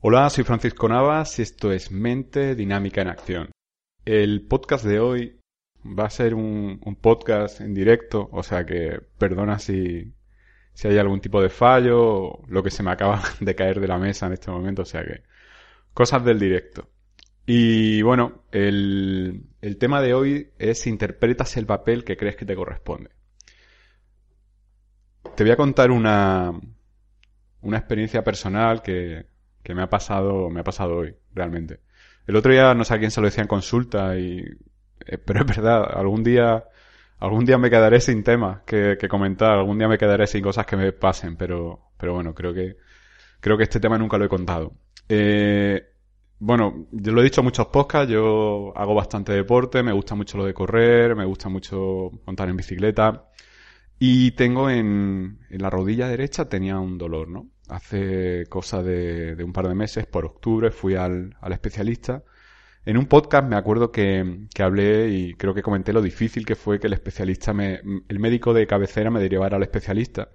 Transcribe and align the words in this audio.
Hola, 0.00 0.30
soy 0.30 0.44
Francisco 0.44 0.88
Navas 0.88 1.40
y 1.40 1.42
esto 1.42 1.72
es 1.72 1.90
Mente 1.90 2.54
Dinámica 2.54 3.02
en 3.02 3.08
Acción. 3.08 3.50
El 4.04 4.46
podcast 4.46 4.84
de 4.84 5.00
hoy 5.00 5.40
va 5.84 6.04
a 6.04 6.10
ser 6.10 6.34
un, 6.34 6.78
podcast 7.00 7.60
en 7.60 7.74
directo, 7.74 8.28
o 8.30 8.44
sea 8.44 8.64
que 8.64 9.00
perdona 9.18 9.58
si, 9.58 10.14
si 10.72 10.86
hay 10.86 10.98
algún 10.98 11.20
tipo 11.20 11.42
de 11.42 11.48
fallo 11.48 12.44
lo 12.46 12.62
que 12.62 12.70
se 12.70 12.84
me 12.84 12.92
acaba 12.92 13.20
de 13.40 13.56
caer 13.56 13.80
de 13.80 13.88
la 13.88 13.98
mesa 13.98 14.26
en 14.26 14.34
este 14.34 14.52
momento, 14.52 14.82
o 14.82 14.84
sea 14.84 15.02
que 15.02 15.24
cosas 15.94 16.24
del 16.24 16.38
directo. 16.38 16.88
Y 17.44 18.00
bueno, 18.02 18.44
el, 18.52 19.48
el 19.60 19.78
tema 19.78 20.00
de 20.00 20.14
hoy 20.14 20.50
es 20.60 20.86
interpretas 20.86 21.56
el 21.56 21.66
papel 21.66 22.04
que 22.04 22.16
crees 22.16 22.36
que 22.36 22.46
te 22.46 22.54
corresponde. 22.54 23.10
Te 25.34 25.42
voy 25.42 25.50
a 25.52 25.56
contar 25.56 25.90
una, 25.90 26.52
una 27.62 27.78
experiencia 27.78 28.22
personal 28.22 28.80
que, 28.80 29.26
que 29.68 29.74
me 29.74 29.82
ha 29.82 29.90
pasado, 29.90 30.48
me 30.48 30.60
ha 30.60 30.64
pasado 30.64 30.96
hoy, 30.96 31.14
realmente. 31.34 31.80
El 32.26 32.36
otro 32.36 32.50
día 32.50 32.72
no 32.72 32.84
sé 32.84 32.94
a 32.94 32.98
quién 32.98 33.10
se 33.10 33.20
lo 33.20 33.26
decía 33.26 33.42
en 33.42 33.48
consulta 33.48 34.18
y, 34.18 34.38
eh, 35.04 35.18
pero 35.18 35.40
es 35.40 35.46
verdad, 35.46 35.90
algún 35.94 36.24
día, 36.24 36.64
algún 37.18 37.44
día 37.44 37.58
me 37.58 37.68
quedaré 37.68 38.00
sin 38.00 38.24
temas 38.24 38.62
que, 38.62 38.96
comentar, 39.10 39.52
algún 39.58 39.76
día 39.76 39.86
me 39.86 39.98
quedaré 39.98 40.26
sin 40.26 40.42
cosas 40.42 40.64
que 40.64 40.78
me 40.78 40.92
pasen, 40.92 41.36
pero, 41.36 41.90
pero 41.98 42.14
bueno, 42.14 42.34
creo 42.34 42.54
que, 42.54 42.78
creo 43.40 43.58
que 43.58 43.64
este 43.64 43.78
tema 43.78 43.98
nunca 43.98 44.16
lo 44.16 44.24
he 44.24 44.28
contado. 44.30 44.72
Eh, 45.06 45.86
bueno, 46.38 46.86
yo 46.90 47.12
lo 47.12 47.20
he 47.20 47.24
dicho 47.24 47.42
en 47.42 47.46
muchos 47.46 47.66
podcasts, 47.66 48.10
yo 48.10 48.72
hago 48.74 48.94
bastante 48.94 49.32
deporte, 49.32 49.82
me 49.82 49.92
gusta 49.92 50.14
mucho 50.14 50.38
lo 50.38 50.46
de 50.46 50.54
correr, 50.54 51.14
me 51.14 51.26
gusta 51.26 51.50
mucho 51.50 52.10
montar 52.24 52.48
en 52.48 52.56
bicicleta. 52.56 53.28
Y 53.98 54.30
tengo 54.30 54.70
en, 54.70 55.40
en 55.50 55.60
la 55.62 55.68
rodilla 55.68 56.08
derecha 56.08 56.48
tenía 56.48 56.78
un 56.78 56.96
dolor, 56.96 57.28
¿no? 57.28 57.50
Hace 57.68 58.46
cosa 58.48 58.82
de, 58.82 59.36
de 59.36 59.44
un 59.44 59.52
par 59.52 59.68
de 59.68 59.74
meses, 59.74 60.06
por 60.06 60.24
octubre, 60.24 60.70
fui 60.70 60.94
al, 60.94 61.36
al 61.40 61.52
especialista. 61.52 62.24
En 62.84 62.96
un 62.96 63.06
podcast 63.06 63.46
me 63.46 63.56
acuerdo 63.56 63.92
que, 63.92 64.46
que, 64.54 64.62
hablé 64.62 65.10
y 65.10 65.34
creo 65.34 65.52
que 65.52 65.62
comenté 65.62 65.92
lo 65.92 66.00
difícil 66.00 66.46
que 66.46 66.54
fue 66.54 66.80
que 66.80 66.86
el 66.86 66.94
especialista 66.94 67.52
me, 67.52 67.80
el 68.08 68.18
médico 68.18 68.54
de 68.54 68.66
cabecera 68.66 69.10
me 69.10 69.20
derivara 69.20 69.56
al 69.56 69.62
especialista. 69.62 70.30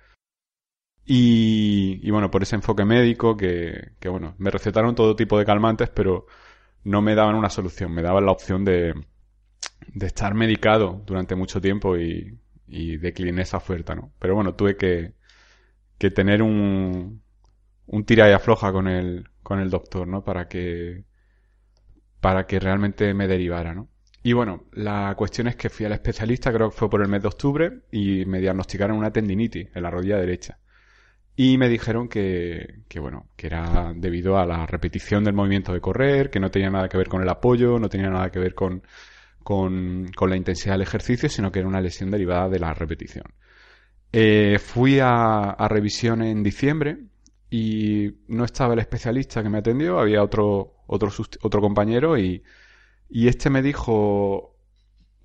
Y, 1.05 1.99
y 2.01 2.11
bueno, 2.11 2.29
por 2.31 2.43
ese 2.43 2.55
enfoque 2.55 2.85
médico 2.85 3.35
que, 3.35 3.93
que 3.99 4.09
bueno, 4.09 4.35
me 4.37 4.51
recetaron 4.51 4.95
todo 4.95 5.15
tipo 5.15 5.37
de 5.39 5.45
calmantes, 5.45 5.89
pero 5.89 6.27
no 6.83 7.01
me 7.01 7.15
daban 7.15 7.35
una 7.35 7.49
solución, 7.49 7.91
me 7.91 8.01
daban 8.03 8.25
la 8.25 8.31
opción 8.31 8.63
de, 8.63 8.93
de 9.87 10.05
estar 10.05 10.33
medicado 10.35 11.01
durante 11.05 11.35
mucho 11.35 11.59
tiempo 11.59 11.97
y, 11.97 12.39
y 12.67 12.97
decliné 12.97 13.41
esa 13.41 13.57
oferta, 13.57 13.95
¿no? 13.95 14.13
Pero 14.19 14.35
bueno, 14.35 14.55
tuve 14.55 14.77
que, 14.77 15.13
que 15.97 16.11
tener 16.11 16.41
un, 16.41 17.22
un 17.87 18.05
tira 18.05 18.29
y 18.29 18.33
afloja 18.33 18.71
con 18.71 18.87
el, 18.87 19.29
con 19.41 19.59
el 19.59 19.69
doctor, 19.69 20.07
¿no? 20.07 20.23
Para 20.23 20.47
que, 20.47 21.03
para 22.19 22.45
que 22.45 22.59
realmente 22.59 23.13
me 23.13 23.27
derivara, 23.27 23.73
¿no? 23.73 23.89
Y 24.23 24.33
bueno, 24.33 24.63
la 24.71 25.13
cuestión 25.17 25.47
es 25.47 25.57
que 25.57 25.69
fui 25.69 25.85
al 25.85 25.91
especialista, 25.91 26.53
creo 26.53 26.69
que 26.69 26.77
fue 26.77 26.89
por 26.89 27.01
el 27.01 27.09
mes 27.09 27.21
de 27.21 27.27
octubre, 27.27 27.81
y 27.91 28.25
me 28.25 28.39
diagnosticaron 28.39 28.97
una 28.97 29.11
tendinitis 29.11 29.67
en 29.75 29.83
la 29.83 29.89
rodilla 29.91 30.17
derecha. 30.17 30.59
Y 31.35 31.57
me 31.57 31.67
dijeron 31.67 32.07
que, 32.07 32.83
que 32.87 32.99
bueno, 32.99 33.27
que 33.35 33.47
era 33.47 33.91
debido 33.95 34.37
a 34.37 34.45
la 34.45 34.65
repetición 34.65 35.23
del 35.23 35.33
movimiento 35.33 35.73
de 35.73 35.81
correr, 35.81 36.29
que 36.29 36.39
no 36.39 36.51
tenía 36.51 36.69
nada 36.69 36.87
que 36.87 36.97
ver 36.97 37.09
con 37.09 37.21
el 37.21 37.29
apoyo, 37.29 37.79
no 37.79 37.89
tenía 37.89 38.09
nada 38.09 38.29
que 38.29 38.39
ver 38.39 38.53
con, 38.53 38.83
con, 39.43 40.11
con 40.15 40.29
la 40.29 40.37
intensidad 40.37 40.75
del 40.75 40.83
ejercicio, 40.83 41.29
sino 41.29 41.51
que 41.51 41.59
era 41.59 41.67
una 41.67 41.81
lesión 41.81 42.11
derivada 42.11 42.49
de 42.49 42.59
la 42.59 42.73
repetición. 42.73 43.25
Eh, 44.11 44.59
fui 44.59 44.99
a, 44.99 45.51
a, 45.51 45.67
revisión 45.67 46.21
en 46.21 46.43
diciembre 46.43 46.99
y 47.55 48.15
no 48.29 48.45
estaba 48.45 48.73
el 48.73 48.79
especialista 48.79 49.43
que 49.43 49.49
me 49.49 49.59
atendió, 49.59 49.99
había 49.99 50.23
otro, 50.23 50.77
otro, 50.87 51.11
otro 51.43 51.61
compañero 51.61 52.17
y, 52.17 52.41
y 53.11 53.27
este 53.27 53.51
me 53.51 53.61
dijo 53.61 54.57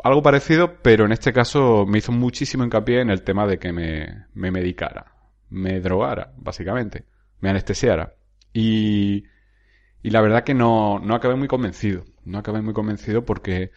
algo 0.04 0.22
parecido, 0.22 0.82
pero 0.82 1.06
en 1.06 1.12
este 1.12 1.32
caso 1.32 1.86
me 1.86 1.96
hizo 1.96 2.12
muchísimo 2.12 2.64
hincapié 2.64 3.00
en 3.00 3.08
el 3.08 3.22
tema 3.22 3.46
de 3.46 3.58
que 3.58 3.72
me, 3.72 4.26
me 4.34 4.50
medicara, 4.50 5.10
me 5.48 5.80
drogara, 5.80 6.34
básicamente, 6.36 7.06
me 7.40 7.48
anestesiara. 7.48 8.14
Y, 8.52 9.24
y 10.02 10.10
la 10.10 10.20
verdad 10.20 10.44
que 10.44 10.52
no, 10.52 10.98
no 10.98 11.14
acabé 11.14 11.34
muy 11.34 11.48
convencido, 11.48 12.04
no 12.26 12.36
acabé 12.36 12.60
muy 12.60 12.74
convencido 12.74 13.24
porque 13.24 13.70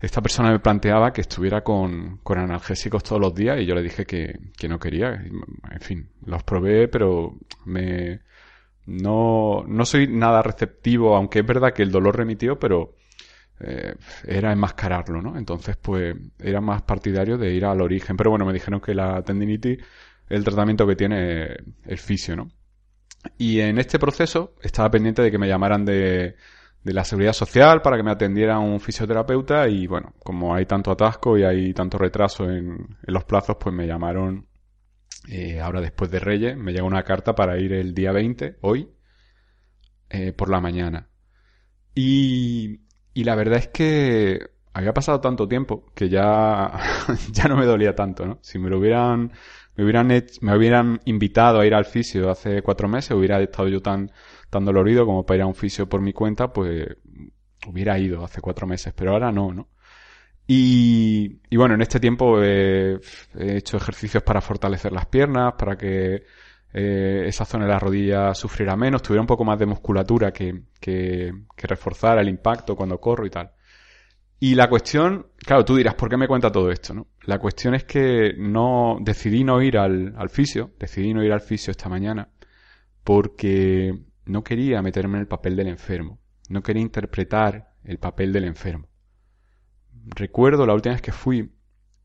esta 0.00 0.20
persona 0.20 0.50
me 0.50 0.58
planteaba 0.58 1.12
que 1.12 1.22
estuviera 1.22 1.62
con, 1.62 2.18
con 2.18 2.38
analgésicos 2.38 3.02
todos 3.02 3.20
los 3.20 3.34
días 3.34 3.60
y 3.60 3.66
yo 3.66 3.74
le 3.74 3.82
dije 3.82 4.04
que, 4.04 4.38
que, 4.56 4.68
no 4.68 4.78
quería. 4.78 5.14
En 5.14 5.80
fin, 5.80 6.10
los 6.24 6.42
probé, 6.42 6.88
pero 6.88 7.34
me 7.64 8.20
no, 8.86 9.64
no 9.66 9.84
soy 9.84 10.06
nada 10.06 10.42
receptivo, 10.42 11.16
aunque 11.16 11.40
es 11.40 11.46
verdad 11.46 11.72
que 11.72 11.82
el 11.82 11.90
dolor 11.90 12.16
remitió, 12.16 12.58
pero 12.58 12.94
eh, 13.60 13.94
era 14.24 14.52
enmascararlo, 14.52 15.20
¿no? 15.20 15.36
Entonces, 15.36 15.76
pues, 15.76 16.14
era 16.38 16.60
más 16.60 16.82
partidario 16.82 17.36
de 17.36 17.52
ir 17.52 17.64
al 17.64 17.80
origen. 17.80 18.16
Pero 18.16 18.30
bueno, 18.30 18.46
me 18.46 18.52
dijeron 18.52 18.80
que 18.80 18.94
la 18.94 19.22
tendinitis 19.22 19.78
el 20.28 20.44
tratamiento 20.44 20.86
que 20.86 20.96
tiene 20.96 21.56
el 21.84 21.98
fisio, 21.98 22.36
¿no? 22.36 22.50
Y 23.38 23.60
en 23.60 23.78
este 23.78 23.98
proceso 23.98 24.54
estaba 24.62 24.90
pendiente 24.90 25.22
de 25.22 25.30
que 25.30 25.38
me 25.38 25.48
llamaran 25.48 25.84
de, 25.84 26.36
de 26.86 26.92
la 26.94 27.04
seguridad 27.04 27.32
social 27.32 27.82
para 27.82 27.96
que 27.96 28.04
me 28.04 28.12
atendiera 28.12 28.60
un 28.60 28.78
fisioterapeuta 28.78 29.68
y 29.68 29.88
bueno, 29.88 30.14
como 30.22 30.54
hay 30.54 30.66
tanto 30.66 30.92
atasco 30.92 31.36
y 31.36 31.42
hay 31.42 31.74
tanto 31.74 31.98
retraso 31.98 32.44
en, 32.44 32.68
en 32.68 33.14
los 33.14 33.24
plazos, 33.24 33.56
pues 33.58 33.74
me 33.74 33.88
llamaron 33.88 34.46
eh, 35.28 35.60
ahora 35.60 35.80
después 35.80 36.12
de 36.12 36.20
Reyes, 36.20 36.56
me 36.56 36.72
llega 36.72 36.84
una 36.84 37.02
carta 37.02 37.34
para 37.34 37.58
ir 37.58 37.72
el 37.72 37.92
día 37.92 38.12
20, 38.12 38.58
hoy, 38.60 38.88
eh, 40.10 40.32
por 40.32 40.48
la 40.48 40.60
mañana. 40.60 41.08
Y, 41.92 42.82
y 43.12 43.24
la 43.24 43.34
verdad 43.34 43.58
es 43.58 43.68
que 43.68 44.38
había 44.72 44.94
pasado 44.94 45.20
tanto 45.20 45.48
tiempo 45.48 45.86
que 45.92 46.08
ya, 46.08 46.70
ya 47.32 47.48
no 47.48 47.56
me 47.56 47.66
dolía 47.66 47.96
tanto, 47.96 48.26
¿no? 48.26 48.38
Si 48.42 48.60
me 48.60 48.70
lo 48.70 48.78
hubieran, 48.78 49.32
me 49.74 49.82
hubieran, 49.82 50.06
me 50.40 50.56
hubieran 50.56 51.00
invitado 51.04 51.58
a 51.58 51.66
ir 51.66 51.74
al 51.74 51.86
fisio 51.86 52.30
hace 52.30 52.62
cuatro 52.62 52.86
meses, 52.86 53.10
hubiera 53.10 53.42
estado 53.42 53.66
yo 53.66 53.82
tan 53.82 54.12
tan 54.50 54.64
dolorido 54.64 55.06
como 55.06 55.24
para 55.24 55.36
ir 55.36 55.42
a 55.42 55.46
un 55.46 55.54
fisio 55.54 55.88
por 55.88 56.00
mi 56.00 56.12
cuenta, 56.12 56.52
pues 56.52 56.86
hubiera 57.66 57.98
ido 57.98 58.24
hace 58.24 58.40
cuatro 58.40 58.66
meses, 58.66 58.92
pero 58.94 59.12
ahora 59.12 59.32
no, 59.32 59.52
¿no? 59.52 59.68
Y, 60.46 61.40
y 61.50 61.56
bueno, 61.56 61.74
en 61.74 61.82
este 61.82 61.98
tiempo 61.98 62.40
he, 62.40 63.00
he, 63.34 63.56
hecho 63.56 63.76
ejercicios 63.76 64.22
para 64.22 64.40
fortalecer 64.40 64.92
las 64.92 65.06
piernas, 65.06 65.54
para 65.58 65.76
que 65.76 66.22
eh, 66.72 67.24
esa 67.26 67.44
zona 67.44 67.64
de 67.64 67.72
la 67.72 67.80
rodilla 67.80 68.32
sufriera 68.34 68.76
menos, 68.76 69.02
tuviera 69.02 69.22
un 69.22 69.26
poco 69.26 69.44
más 69.44 69.58
de 69.58 69.66
musculatura 69.66 70.32
que, 70.32 70.62
que, 70.80 71.32
que 71.56 71.66
reforzara 71.66 72.20
el 72.20 72.28
impacto 72.28 72.76
cuando 72.76 73.00
corro 73.00 73.26
y 73.26 73.30
tal. 73.30 73.50
Y 74.38 74.54
la 74.54 74.68
cuestión, 74.68 75.28
claro, 75.36 75.64
tú 75.64 75.76
dirás, 75.76 75.94
¿por 75.94 76.10
qué 76.10 76.16
me 76.16 76.28
cuenta 76.28 76.52
todo 76.52 76.70
esto, 76.70 76.92
no? 76.94 77.08
La 77.24 77.38
cuestión 77.38 77.74
es 77.74 77.84
que 77.84 78.34
no, 78.36 78.98
decidí 79.00 79.42
no 79.42 79.62
ir 79.62 79.78
al, 79.78 80.14
al 80.16 80.28
fisio, 80.28 80.72
decidí 80.78 81.14
no 81.14 81.24
ir 81.24 81.32
al 81.32 81.40
fisio 81.40 81.70
esta 81.70 81.88
mañana, 81.88 82.28
porque 83.02 83.94
no 84.26 84.44
quería 84.44 84.82
meterme 84.82 85.16
en 85.16 85.22
el 85.22 85.28
papel 85.28 85.56
del 85.56 85.68
enfermo, 85.68 86.20
no 86.48 86.62
quería 86.62 86.82
interpretar 86.82 87.72
el 87.84 87.98
papel 87.98 88.32
del 88.32 88.44
enfermo. 88.44 88.88
Recuerdo 90.04 90.66
la 90.66 90.74
última 90.74 90.94
vez 90.94 91.02
que 91.02 91.12
fui, 91.12 91.52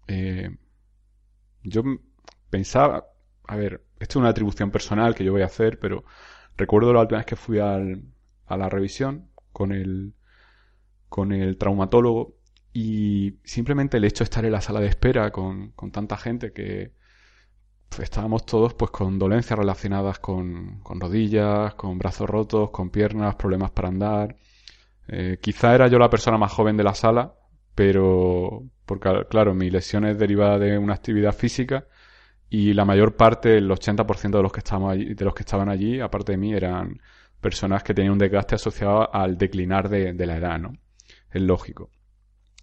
eh, 0.07 0.55
yo 1.63 1.83
pensaba, 2.49 3.07
a 3.47 3.55
ver, 3.55 3.83
esto 3.99 4.19
es 4.19 4.21
una 4.21 4.29
atribución 4.29 4.71
personal 4.71 5.15
que 5.15 5.23
yo 5.23 5.31
voy 5.31 5.41
a 5.41 5.47
hacer, 5.47 5.79
pero 5.79 6.03
recuerdo 6.57 6.93
la 6.93 7.01
última 7.01 7.19
vez 7.19 7.25
que 7.25 7.35
fui 7.35 7.59
al, 7.59 8.03
a 8.45 8.57
la 8.57 8.69
revisión 8.69 9.29
con 9.51 9.71
el, 9.71 10.13
con 11.09 11.31
el 11.31 11.57
traumatólogo 11.57 12.37
y 12.73 13.39
simplemente 13.43 13.97
el 13.97 14.05
hecho 14.05 14.23
de 14.23 14.25
estar 14.25 14.45
en 14.45 14.51
la 14.51 14.61
sala 14.61 14.79
de 14.79 14.87
espera 14.87 15.31
con, 15.31 15.71
con 15.71 15.91
tanta 15.91 16.17
gente 16.17 16.53
que, 16.53 16.93
estábamos 17.99 18.45
todos 18.45 18.73
pues 18.73 18.91
con 18.91 19.19
dolencias 19.19 19.57
relacionadas 19.57 20.19
con, 20.19 20.79
con, 20.81 20.99
rodillas, 20.99 21.73
con 21.75 21.97
brazos 21.97 22.29
rotos, 22.29 22.69
con 22.71 22.89
piernas, 22.89 23.35
problemas 23.35 23.71
para 23.71 23.89
andar. 23.89 24.35
Eh, 25.07 25.39
quizá 25.41 25.75
era 25.75 25.87
yo 25.87 25.99
la 25.99 26.09
persona 26.09 26.37
más 26.37 26.51
joven 26.51 26.77
de 26.77 26.83
la 26.83 26.93
sala, 26.93 27.33
pero 27.75 28.63
porque 28.85 29.25
claro, 29.29 29.53
mi 29.53 29.69
lesión 29.69 30.05
es 30.05 30.17
derivada 30.17 30.59
de 30.59 30.77
una 30.77 30.93
actividad 30.93 31.33
física 31.33 31.85
y 32.49 32.73
la 32.73 32.85
mayor 32.85 33.15
parte, 33.15 33.57
el 33.57 33.69
80% 33.69 34.37
de 34.37 34.43
los 34.43 34.51
que 34.51 34.59
estaban 34.59 34.89
allí, 34.91 35.13
de 35.13 35.25
los 35.25 35.33
que 35.33 35.43
estaban 35.43 35.69
allí, 35.69 35.99
aparte 36.01 36.33
de 36.33 36.37
mí, 36.37 36.53
eran 36.53 36.99
personas 37.39 37.83
que 37.83 37.93
tenían 37.93 38.13
un 38.13 38.19
desgaste 38.19 38.55
asociado 38.55 39.13
al 39.13 39.37
declinar 39.37 39.89
de, 39.89 40.13
de 40.13 40.25
la 40.25 40.37
edad, 40.37 40.59
¿no? 40.59 40.73
Es 41.31 41.41
lógico. 41.41 41.89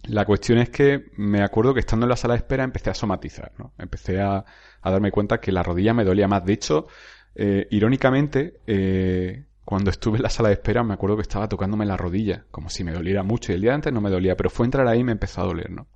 La 0.03 0.25
cuestión 0.25 0.59
es 0.59 0.69
que 0.69 1.11
me 1.17 1.43
acuerdo 1.43 1.73
que 1.73 1.81
estando 1.81 2.05
en 2.05 2.09
la 2.09 2.15
sala 2.15 2.33
de 2.33 2.39
espera 2.39 2.63
empecé 2.63 2.89
a 2.89 2.93
somatizar, 2.93 3.51
¿no? 3.57 3.73
Empecé 3.77 4.21
a, 4.21 4.45
a 4.81 4.91
darme 4.91 5.11
cuenta 5.11 5.39
que 5.39 5.51
la 5.51 5.63
rodilla 5.63 5.93
me 5.93 6.03
dolía 6.03 6.27
más. 6.27 6.45
De 6.45 6.53
hecho, 6.53 6.87
eh, 7.35 7.67
irónicamente, 7.71 8.61
eh, 8.67 9.45
cuando 9.65 9.91
estuve 9.91 10.17
en 10.17 10.23
la 10.23 10.29
sala 10.29 10.49
de 10.49 10.55
espera 10.55 10.83
me 10.83 10.93
acuerdo 10.93 11.15
que 11.15 11.21
estaba 11.21 11.47
tocándome 11.47 11.85
la 11.85 11.97
rodilla, 11.97 12.45
como 12.51 12.69
si 12.69 12.83
me 12.83 12.91
doliera 12.91 13.23
mucho. 13.23 13.51
Y 13.51 13.55
el 13.55 13.61
día 13.61 13.73
antes 13.73 13.93
no 13.93 14.01
me 14.01 14.09
dolía, 14.09 14.35
pero 14.35 14.49
fue 14.49 14.65
entrar 14.65 14.87
ahí 14.87 14.99
y 14.99 15.03
me 15.03 15.11
empezó 15.11 15.41
a 15.41 15.45
doler, 15.45 15.69
¿no? 15.69 15.87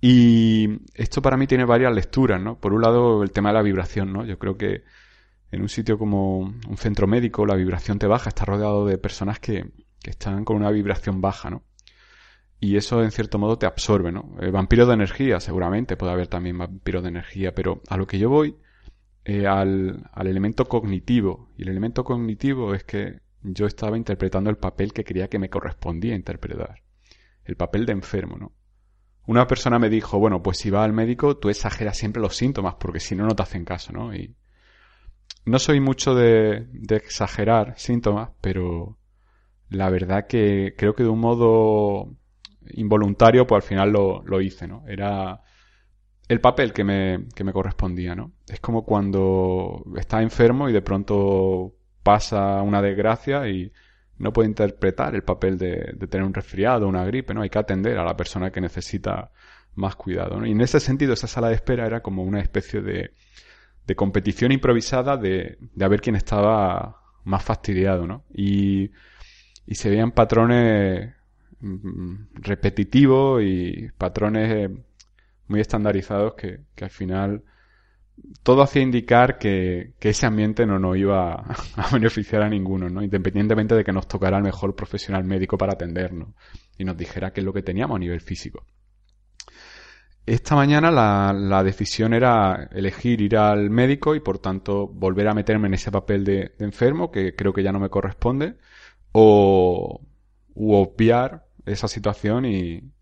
Y 0.00 0.80
esto 0.94 1.22
para 1.22 1.36
mí 1.36 1.46
tiene 1.46 1.64
varias 1.64 1.92
lecturas, 1.94 2.40
¿no? 2.40 2.58
Por 2.58 2.72
un 2.72 2.82
lado, 2.82 3.22
el 3.22 3.32
tema 3.32 3.50
de 3.50 3.54
la 3.54 3.62
vibración, 3.62 4.12
¿no? 4.12 4.24
Yo 4.24 4.38
creo 4.38 4.56
que 4.56 4.84
en 5.50 5.62
un 5.62 5.68
sitio 5.68 5.98
como 5.98 6.38
un 6.40 6.76
centro 6.76 7.06
médico, 7.06 7.46
la 7.46 7.56
vibración 7.56 7.98
te 7.98 8.06
baja, 8.06 8.28
estás 8.28 8.46
rodeado 8.46 8.86
de 8.86 8.98
personas 8.98 9.40
que, 9.40 9.70
que 10.02 10.10
están 10.10 10.44
con 10.44 10.56
una 10.56 10.70
vibración 10.70 11.20
baja, 11.20 11.50
¿no? 11.50 11.62
Y 12.60 12.76
eso 12.76 13.02
en 13.02 13.12
cierto 13.12 13.38
modo 13.38 13.56
te 13.58 13.66
absorbe, 13.66 14.10
¿no? 14.10 14.36
Eh, 14.40 14.50
vampiro 14.50 14.86
de 14.86 14.94
energía, 14.94 15.38
seguramente, 15.40 15.96
puede 15.96 16.12
haber 16.12 16.26
también 16.26 16.58
vampiro 16.58 17.02
de 17.02 17.08
energía, 17.08 17.54
pero 17.54 17.82
a 17.88 17.96
lo 17.96 18.06
que 18.06 18.18
yo 18.18 18.28
voy, 18.28 18.56
eh, 19.24 19.46
al, 19.46 20.08
al 20.12 20.26
elemento 20.26 20.64
cognitivo. 20.64 21.50
Y 21.56 21.62
el 21.62 21.68
elemento 21.68 22.02
cognitivo 22.02 22.74
es 22.74 22.84
que 22.84 23.20
yo 23.42 23.66
estaba 23.66 23.96
interpretando 23.96 24.50
el 24.50 24.56
papel 24.56 24.92
que 24.92 25.04
creía 25.04 25.28
que 25.28 25.38
me 25.38 25.50
correspondía 25.50 26.16
interpretar. 26.16 26.82
El 27.44 27.56
papel 27.56 27.86
de 27.86 27.92
enfermo, 27.92 28.36
¿no? 28.36 28.52
Una 29.26 29.46
persona 29.46 29.78
me 29.78 29.90
dijo, 29.90 30.18
bueno, 30.18 30.42
pues 30.42 30.58
si 30.58 30.70
vas 30.70 30.84
al 30.84 30.92
médico, 30.92 31.36
tú 31.36 31.50
exageras 31.50 31.96
siempre 31.96 32.22
los 32.22 32.34
síntomas, 32.34 32.76
porque 32.80 32.98
si 32.98 33.14
no, 33.14 33.26
no 33.26 33.36
te 33.36 33.42
hacen 33.42 33.64
caso, 33.64 33.92
¿no? 33.92 34.14
Y 34.14 34.34
no 35.44 35.58
soy 35.58 35.80
mucho 35.80 36.14
de, 36.14 36.66
de 36.72 36.96
exagerar 36.96 37.74
síntomas, 37.78 38.30
pero 38.40 38.98
la 39.68 39.90
verdad 39.90 40.26
que 40.26 40.74
creo 40.76 40.94
que 40.94 41.02
de 41.02 41.10
un 41.10 41.20
modo 41.20 42.16
involuntario, 42.74 43.46
pues 43.46 43.64
al 43.64 43.68
final 43.68 43.90
lo, 43.90 44.22
lo 44.24 44.40
hice, 44.40 44.66
¿no? 44.66 44.84
Era 44.86 45.40
el 46.28 46.40
papel 46.40 46.72
que 46.72 46.84
me, 46.84 47.26
que 47.34 47.44
me 47.44 47.52
correspondía, 47.52 48.14
¿no? 48.14 48.32
Es 48.46 48.60
como 48.60 48.84
cuando 48.84 49.84
estás 49.96 50.22
enfermo 50.22 50.68
y 50.68 50.72
de 50.72 50.82
pronto 50.82 51.74
pasa 52.02 52.62
una 52.62 52.82
desgracia 52.82 53.48
y 53.48 53.72
no 54.18 54.32
puede 54.32 54.48
interpretar 54.48 55.14
el 55.14 55.22
papel 55.22 55.56
de, 55.56 55.92
de 55.94 56.06
tener 56.06 56.26
un 56.26 56.34
resfriado, 56.34 56.88
una 56.88 57.04
gripe, 57.04 57.34
¿no? 57.34 57.42
Hay 57.42 57.50
que 57.50 57.58
atender 57.58 57.98
a 57.98 58.04
la 58.04 58.16
persona 58.16 58.50
que 58.50 58.60
necesita 58.60 59.30
más 59.74 59.96
cuidado, 59.96 60.38
¿no? 60.38 60.46
Y 60.46 60.52
en 60.52 60.60
ese 60.60 60.80
sentido, 60.80 61.14
esa 61.14 61.28
sala 61.28 61.48
de 61.48 61.54
espera 61.54 61.86
era 61.86 62.00
como 62.02 62.24
una 62.24 62.40
especie 62.40 62.82
de, 62.82 63.12
de 63.86 63.94
competición 63.96 64.52
improvisada 64.52 65.16
de, 65.16 65.58
de 65.60 65.84
a 65.84 65.88
ver 65.88 66.00
quién 66.00 66.16
estaba 66.16 67.00
más 67.24 67.42
fastidiado, 67.42 68.06
¿no? 68.06 68.24
Y, 68.34 68.90
y 69.66 69.74
se 69.74 69.88
veían 69.88 70.12
patrones 70.12 71.14
mm, 71.60 72.34
repetitivos 72.34 73.42
y 73.42 73.88
patrones 73.96 74.70
muy 75.48 75.60
estandarizados 75.60 76.34
que, 76.34 76.60
al 76.80 76.90
final 76.90 77.42
todo 78.42 78.62
hacía 78.62 78.82
indicar 78.82 79.38
que, 79.38 79.94
ese 80.00 80.26
ambiente 80.26 80.66
no 80.66 80.78
nos 80.78 80.96
iba 80.96 81.34
a, 81.76 81.90
beneficiar 81.92 82.42
a 82.42 82.48
ninguno, 82.48 82.88
¿no? 82.88 83.02
Independientemente 83.02 83.74
de 83.74 83.84
que 83.84 83.92
nos 83.92 84.06
tocara 84.06 84.38
el 84.38 84.44
mejor 84.44 84.74
profesional 84.74 85.24
médico 85.24 85.56
para 85.56 85.72
atendernos 85.72 86.28
y 86.76 86.84
nos 86.84 86.96
dijera 86.96 87.32
qué 87.32 87.40
es 87.40 87.46
lo 87.46 87.52
que 87.52 87.62
teníamos 87.62 87.96
a 87.96 88.00
nivel 88.00 88.20
físico. 88.20 88.64
Esta 90.26 90.54
mañana 90.54 90.90
la, 90.90 91.62
decisión 91.64 92.12
era 92.12 92.68
elegir 92.72 93.22
ir 93.22 93.38
al 93.38 93.70
médico 93.70 94.14
y 94.14 94.20
por 94.20 94.38
tanto 94.38 94.86
volver 94.86 95.26
a 95.26 95.32
meterme 95.32 95.68
en 95.68 95.74
ese 95.74 95.90
papel 95.90 96.22
de, 96.22 96.52
enfermo 96.58 97.10
que 97.10 97.34
creo 97.34 97.54
que 97.54 97.62
ya 97.62 97.72
no 97.72 97.80
me 97.80 97.88
corresponde 97.88 98.56
o 99.12 100.02
obviar 100.54 101.47
esa 101.72 101.88
situación 101.88 102.44
y, 102.44 102.92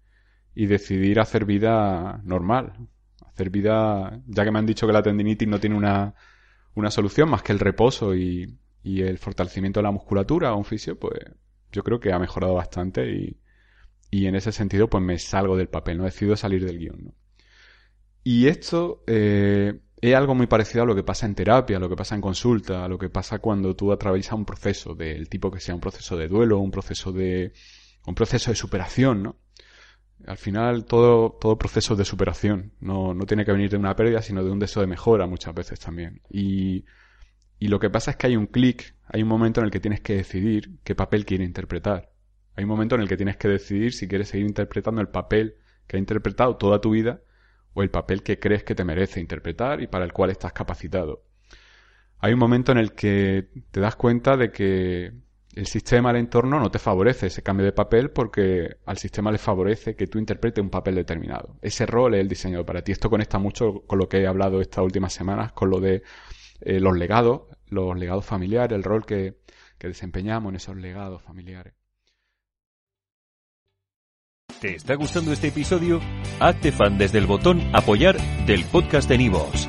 decidir 0.54 1.20
hacer 1.20 1.44
vida 1.44 2.20
normal. 2.24 2.88
Hacer 3.26 3.50
vida, 3.50 4.20
ya 4.26 4.44
que 4.44 4.50
me 4.50 4.58
han 4.58 4.66
dicho 4.66 4.86
que 4.86 4.92
la 4.92 5.02
tendinitis 5.02 5.48
no 5.48 5.60
tiene 5.60 5.76
una, 5.76 6.14
solución 6.90 7.28
más 7.28 7.42
que 7.42 7.52
el 7.52 7.58
reposo 7.58 8.14
y, 8.14 8.58
el 8.84 9.18
fortalecimiento 9.18 9.80
de 9.80 9.84
la 9.84 9.90
musculatura 9.90 10.52
o 10.52 10.58
un 10.58 10.64
fisio, 10.64 10.98
pues 10.98 11.18
yo 11.72 11.82
creo 11.82 11.98
que 12.00 12.12
ha 12.12 12.18
mejorado 12.18 12.54
bastante 12.54 13.10
y, 14.10 14.26
en 14.26 14.34
ese 14.34 14.52
sentido 14.52 14.88
pues 14.88 15.02
me 15.02 15.18
salgo 15.18 15.56
del 15.56 15.68
papel, 15.68 15.98
no 15.98 16.04
decido 16.04 16.36
salir 16.36 16.64
del 16.64 16.78
guion. 16.78 17.14
Y 18.22 18.46
esto 18.46 19.02
eh, 19.06 19.80
es 20.00 20.14
algo 20.14 20.34
muy 20.34 20.46
parecido 20.46 20.82
a 20.82 20.86
lo 20.86 20.94
que 20.94 21.02
pasa 21.02 21.26
en 21.26 21.34
terapia, 21.34 21.78
a 21.78 21.80
lo 21.80 21.88
que 21.88 21.96
pasa 21.96 22.14
en 22.14 22.20
consulta, 22.20 22.84
a 22.84 22.88
lo 22.88 22.98
que 22.98 23.08
pasa 23.08 23.38
cuando 23.38 23.74
tú 23.74 23.92
atraviesas 23.92 24.34
un 24.34 24.44
proceso 24.44 24.94
del 24.94 25.28
tipo 25.28 25.50
que 25.50 25.60
sea 25.60 25.74
un 25.74 25.80
proceso 25.80 26.16
de 26.16 26.28
duelo, 26.28 26.58
un 26.58 26.70
proceso 26.70 27.12
de 27.12 27.52
un 28.06 28.14
proceso 28.14 28.50
de 28.50 28.56
superación, 28.56 29.22
¿no? 29.22 29.36
Al 30.26 30.38
final 30.38 30.86
todo, 30.86 31.36
todo 31.40 31.58
proceso 31.58 31.94
de 31.94 32.04
superación. 32.04 32.72
No, 32.80 33.12
no 33.12 33.26
tiene 33.26 33.44
que 33.44 33.52
venir 33.52 33.70
de 33.70 33.76
una 33.76 33.94
pérdida, 33.94 34.22
sino 34.22 34.42
de 34.42 34.50
un 34.50 34.58
deseo 34.58 34.80
de 34.80 34.88
mejora 34.88 35.26
muchas 35.26 35.54
veces 35.54 35.78
también. 35.78 36.22
Y, 36.30 36.84
y 37.58 37.68
lo 37.68 37.78
que 37.78 37.90
pasa 37.90 38.12
es 38.12 38.16
que 38.16 38.28
hay 38.28 38.36
un 38.36 38.46
clic, 38.46 38.94
hay 39.06 39.22
un 39.22 39.28
momento 39.28 39.60
en 39.60 39.66
el 39.66 39.70
que 39.70 39.80
tienes 39.80 40.00
que 40.00 40.14
decidir 40.14 40.78
qué 40.84 40.94
papel 40.94 41.26
quieres 41.26 41.46
interpretar. 41.46 42.12
Hay 42.54 42.64
un 42.64 42.70
momento 42.70 42.94
en 42.94 43.02
el 43.02 43.08
que 43.08 43.16
tienes 43.16 43.36
que 43.36 43.48
decidir 43.48 43.92
si 43.92 44.08
quieres 44.08 44.28
seguir 44.28 44.46
interpretando 44.46 45.00
el 45.00 45.08
papel 45.08 45.56
que 45.86 45.96
has 45.96 46.00
interpretado 46.00 46.56
toda 46.56 46.80
tu 46.80 46.90
vida 46.90 47.20
o 47.74 47.82
el 47.82 47.90
papel 47.90 48.22
que 48.22 48.38
crees 48.38 48.64
que 48.64 48.74
te 48.74 48.84
merece 48.84 49.20
interpretar 49.20 49.82
y 49.82 49.86
para 49.86 50.04
el 50.04 50.12
cual 50.12 50.30
estás 50.30 50.52
capacitado. 50.52 51.22
Hay 52.18 52.32
un 52.32 52.38
momento 52.38 52.72
en 52.72 52.78
el 52.78 52.92
que 52.92 53.50
te 53.70 53.80
das 53.80 53.96
cuenta 53.96 54.38
de 54.38 54.50
que 54.50 55.12
el 55.56 55.66
sistema, 55.66 56.10
el 56.10 56.16
entorno, 56.16 56.60
no 56.60 56.70
te 56.70 56.78
favorece 56.78 57.28
ese 57.28 57.42
cambio 57.42 57.64
de 57.64 57.72
papel 57.72 58.10
porque 58.10 58.76
al 58.84 58.98
sistema 58.98 59.32
le 59.32 59.38
favorece 59.38 59.96
que 59.96 60.06
tú 60.06 60.18
interpretes 60.18 60.62
un 60.62 60.68
papel 60.68 60.94
determinado. 60.94 61.56
Ese 61.62 61.86
rol 61.86 62.14
es 62.14 62.20
el 62.20 62.28
diseñado 62.28 62.66
para 62.66 62.82
ti. 62.82 62.92
Esto 62.92 63.08
conecta 63.08 63.38
mucho 63.38 63.82
con 63.86 63.98
lo 63.98 64.06
que 64.06 64.18
he 64.18 64.26
hablado 64.26 64.60
estas 64.60 64.84
últimas 64.84 65.14
semanas, 65.14 65.52
con 65.52 65.70
lo 65.70 65.80
de 65.80 66.02
eh, 66.60 66.78
los 66.78 66.94
legados, 66.96 67.44
los 67.68 67.98
legados 67.98 68.26
familiares, 68.26 68.76
el 68.76 68.84
rol 68.84 69.06
que, 69.06 69.38
que 69.78 69.88
desempeñamos 69.88 70.50
en 70.50 70.56
esos 70.56 70.76
legados 70.76 71.22
familiares. 71.22 71.72
¿Te 74.60 74.74
está 74.74 74.94
gustando 74.94 75.32
este 75.32 75.48
episodio? 75.48 76.00
Hazte 76.38 76.70
fan 76.70 76.98
desde 76.98 77.18
el 77.18 77.26
botón 77.26 77.62
apoyar 77.74 78.18
del 78.46 78.64
podcast 78.64 79.08
de 79.08 79.18
Nivos. 79.18 79.68